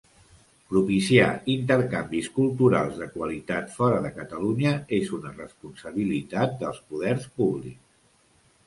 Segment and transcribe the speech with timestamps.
[0.69, 7.97] Propiciar intercanvis culturals de qualitat fora de Catalunya és una responsabilitat dels poders públics.